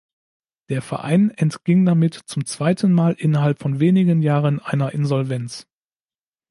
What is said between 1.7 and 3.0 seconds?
damit zum zweiten